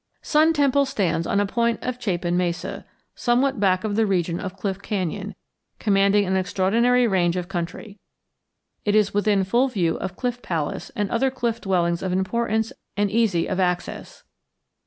[0.23, 4.57] Sun Temple stands on a point of Chapin Mesa, somewhat back from the edge of
[4.57, 5.35] Cliff Canyon,
[5.77, 7.99] commanding an extraordinary range of country.
[8.83, 13.11] It is within full view of Cliff Palace and other cliff dwellings of importance and
[13.11, 14.23] easy of access.